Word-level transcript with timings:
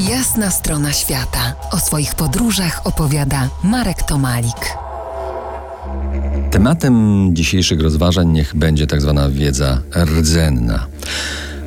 Jasna 0.00 0.50
strona 0.50 0.92
świata. 0.92 1.54
O 1.70 1.78
swoich 1.78 2.14
podróżach 2.14 2.80
opowiada 2.84 3.48
Marek 3.64 4.02
Tomalik. 4.02 4.76
Tematem 6.50 7.28
dzisiejszych 7.32 7.80
rozważań 7.80 8.28
niech 8.28 8.56
będzie 8.56 8.86
tak 8.86 9.00
zwana 9.00 9.28
wiedza 9.28 9.82
rdzenna. 10.04 10.86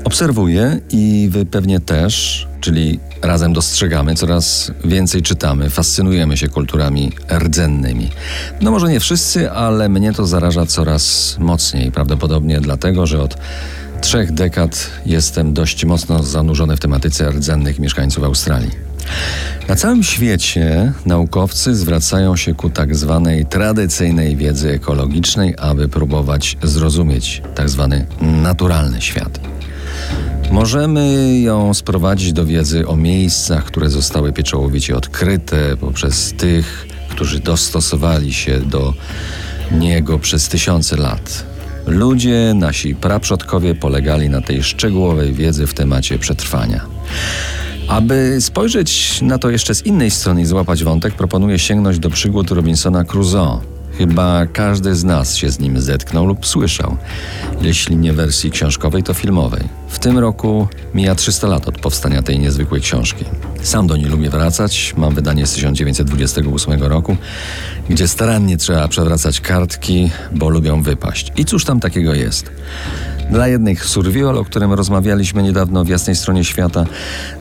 Obserwuję 0.04 0.79
i 0.89 1.29
wy 1.31 1.46
pewnie 1.46 1.79
też, 1.79 2.47
czyli 2.62 3.00
razem 3.21 3.54
dostrzegamy, 3.54 4.16
coraz 4.16 4.71
więcej 4.86 5.21
czytamy, 5.21 5.70
fascynujemy 5.70 6.38
się 6.38 6.48
kulturami 6.48 7.11
rdzennymi. 7.39 8.09
No 8.61 8.71
może 8.71 8.89
nie 8.89 9.00
wszyscy, 9.00 9.52
ale 9.52 9.89
mnie 9.89 10.14
to 10.14 10.25
zaraża 10.25 10.66
coraz 10.66 11.36
mocniej, 11.39 11.91
prawdopodobnie 11.91 12.61
dlatego, 12.61 13.05
że 13.05 13.21
od 13.21 13.38
trzech 14.02 14.31
dekad 14.31 14.91
jestem 15.05 15.54
dość 15.54 15.86
mocno 15.86 16.23
zanurzony 16.23 16.77
w 16.77 16.79
tematyce 16.79 17.31
rdzennych 17.31 17.79
mieszkańców 17.79 18.23
Australii. 18.23 18.71
Na 19.68 19.75
całym 19.75 20.04
świecie 20.04 20.94
naukowcy 21.05 21.76
zwracają 21.76 22.35
się 22.35 22.54
ku 22.54 22.70
tak 22.70 22.95
zwanej 22.95 23.45
tradycyjnej 23.45 24.35
wiedzy 24.35 24.71
ekologicznej, 24.71 25.55
aby 25.57 25.88
próbować 25.88 26.57
zrozumieć 26.63 27.41
tak 27.55 27.70
zwany 27.70 28.05
naturalny 28.21 29.02
świat. 29.02 29.40
Możemy 30.52 31.34
ją 31.40 31.73
sprowadzić 31.73 32.34
do 32.34 32.45
wiedzy 32.45 32.88
o 32.88 32.95
miejscach, 32.95 33.66
które 33.66 33.90
zostały 33.90 34.34
pieczołowicie 34.34 34.95
odkryte 34.95 35.77
poprzez 35.77 36.34
tych, 36.34 36.88
którzy 37.09 37.40
dostosowali 37.40 38.34
się 38.34 38.59
do 38.59 38.93
niego 39.71 40.20
przez 40.20 40.48
tysiące 40.48 40.95
lat. 40.95 41.45
Ludzie, 41.89 42.53
nasi 42.55 42.95
praprzodkowie 42.95 43.75
polegali 43.75 44.29
na 44.29 44.41
tej 44.41 44.63
szczegółowej 44.63 45.34
wiedzy 45.34 45.67
w 45.67 45.73
temacie 45.73 46.20
przetrwania. 46.20 46.85
Aby 47.88 48.38
spojrzeć 48.39 49.21
na 49.21 49.38
to 49.38 49.49
jeszcze 49.49 49.75
z 49.75 49.85
innej 49.85 50.12
strony 50.12 50.41
i 50.41 50.45
złapać 50.45 50.84
wątek, 50.84 51.13
proponuję 51.13 51.59
sięgnąć 51.59 51.99
do 51.99 52.09
przygód 52.09 52.51
Robinsona 52.51 53.04
Crusoe. 53.04 53.62
Chyba 53.98 54.46
każdy 54.46 54.96
z 54.96 55.04
nas 55.04 55.35
się 55.35 55.49
z 55.49 55.59
nim 55.59 55.81
zetknął 55.81 56.26
lub 56.26 56.46
słyszał. 56.46 56.98
Jeśli 57.62 57.98
nie 57.98 58.13
wersji 58.13 58.51
książkowej, 58.51 59.03
to 59.03 59.13
filmowej. 59.13 59.63
W 59.87 59.99
tym 59.99 60.18
roku 60.18 60.68
mija 60.93 61.15
300 61.15 61.48
lat 61.48 61.68
od 61.68 61.77
powstania 61.77 62.21
tej 62.21 62.40
niezwykłej 62.40 62.81
książki. 62.81 63.26
Sam 63.62 63.87
do 63.87 63.98
niej 63.98 64.06
lubię 64.06 64.29
wracać. 64.29 64.94
Mam 64.97 65.16
wydanie 65.16 65.47
z 65.47 65.53
1928 65.53 66.84
roku, 66.84 67.18
gdzie 67.90 68.07
starannie 68.07 68.57
trzeba 68.57 68.88
przewracać 68.88 69.41
kartki, 69.41 70.12
bo 70.31 70.50
lubią 70.50 70.81
wypaść. 70.81 71.31
I 71.38 71.45
cóż 71.45 71.66
tam 71.66 71.79
takiego 71.79 72.13
jest? 72.13 72.51
Dla 73.31 73.47
jednych 73.47 73.85
survival, 73.85 74.38
o 74.38 74.46
którym 74.46 74.73
rozmawialiśmy 74.73 75.44
niedawno 75.44 75.85
w 75.85 75.90
jasnej 75.90 76.16
stronie 76.16 76.44
świata, 76.44 76.85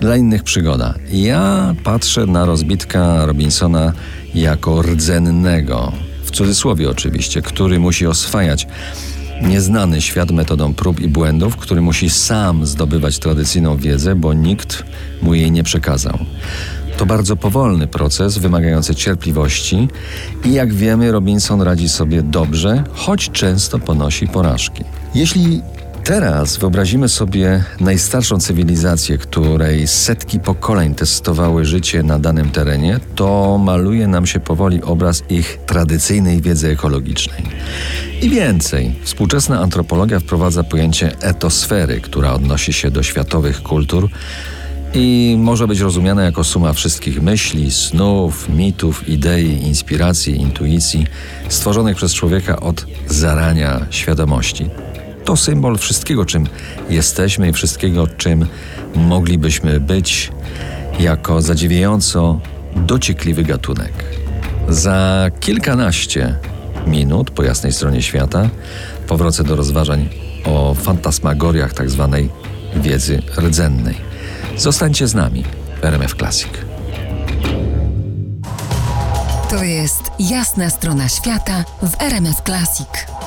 dla 0.00 0.16
innych 0.16 0.42
przygoda. 0.42 0.94
Ja 1.12 1.74
patrzę 1.84 2.26
na 2.26 2.44
rozbitka 2.44 3.26
Robinsona 3.26 3.92
jako 4.34 4.82
rdzennego, 4.82 5.92
w 6.24 6.30
cudzysłowie 6.30 6.90
oczywiście, 6.90 7.42
który 7.42 7.78
musi 7.80 8.06
oswajać 8.06 8.66
nieznany 9.42 10.00
świat 10.00 10.30
metodą 10.30 10.74
prób 10.74 11.00
i 11.00 11.08
błędów, 11.08 11.56
który 11.56 11.80
musi 11.80 12.10
sam 12.10 12.66
zdobywać 12.66 13.18
tradycyjną 13.18 13.76
wiedzę, 13.76 14.14
bo 14.14 14.34
nikt 14.34 14.84
mu 15.22 15.34
jej 15.34 15.52
nie 15.52 15.62
przekazał. 15.62 16.18
To 16.98 17.06
bardzo 17.06 17.36
powolny 17.36 17.86
proces, 17.86 18.38
wymagający 18.38 18.94
cierpliwości 18.94 19.88
i 20.44 20.52
jak 20.52 20.74
wiemy, 20.74 21.12
Robinson 21.12 21.62
radzi 21.62 21.88
sobie 21.88 22.22
dobrze, 22.22 22.84
choć 22.94 23.30
często 23.30 23.78
ponosi 23.78 24.28
porażki. 24.28 24.84
Jeśli 25.14 25.62
Teraz 26.08 26.56
wyobrazimy 26.56 27.08
sobie 27.08 27.64
najstarszą 27.80 28.38
cywilizację, 28.38 29.18
której 29.18 29.86
setki 29.86 30.40
pokoleń 30.40 30.94
testowały 30.94 31.64
życie 31.64 32.02
na 32.02 32.18
danym 32.18 32.50
terenie, 32.50 33.00
to 33.14 33.58
maluje 33.58 34.06
nam 34.06 34.26
się 34.26 34.40
powoli 34.40 34.82
obraz 34.82 35.22
ich 35.30 35.58
tradycyjnej 35.66 36.42
wiedzy 36.42 36.70
ekologicznej. 36.70 37.42
I 38.22 38.30
więcej, 38.30 38.94
współczesna 39.02 39.60
antropologia 39.60 40.20
wprowadza 40.20 40.64
pojęcie 40.64 41.16
etosfery, 41.20 42.00
która 42.00 42.32
odnosi 42.32 42.72
się 42.72 42.90
do 42.90 43.02
światowych 43.02 43.62
kultur 43.62 44.08
i 44.94 45.36
może 45.38 45.66
być 45.66 45.80
rozumiana 45.80 46.22
jako 46.22 46.44
suma 46.44 46.72
wszystkich 46.72 47.22
myśli, 47.22 47.70
snów, 47.70 48.48
mitów, 48.48 49.08
idei, 49.08 49.66
inspiracji, 49.66 50.40
intuicji 50.40 51.06
stworzonych 51.48 51.96
przez 51.96 52.14
człowieka 52.14 52.60
od 52.60 52.86
zarania 53.06 53.86
świadomości 53.90 54.70
to 55.28 55.36
symbol 55.36 55.78
wszystkiego, 55.78 56.24
czym 56.24 56.46
jesteśmy 56.90 57.48
i 57.48 57.52
wszystkiego, 57.52 58.06
czym 58.06 58.46
moglibyśmy 58.94 59.80
być 59.80 60.32
jako 61.00 61.42
zadziwiająco 61.42 62.40
dociekliwy 62.76 63.42
gatunek. 63.42 63.92
Za 64.68 65.30
kilkanaście 65.40 66.34
minut 66.86 67.30
po 67.30 67.42
jasnej 67.42 67.72
stronie 67.72 68.02
świata 68.02 68.48
powrócę 69.08 69.44
do 69.44 69.56
rozważań 69.56 70.08
o 70.44 70.74
fantasmagoriach 70.74 71.72
tzw. 71.72 72.08
Tak 72.12 72.82
wiedzy 72.82 73.22
rdzennej. 73.38 73.94
Zostańcie 74.58 75.08
z 75.08 75.14
nami 75.14 75.44
w 75.80 75.84
RMF 75.84 76.14
Classic. 76.14 76.48
To 79.50 79.64
jest 79.64 80.02
jasna 80.18 80.70
strona 80.70 81.08
świata 81.08 81.64
w 81.82 82.02
RMF 82.02 82.42
Classic. 82.46 83.17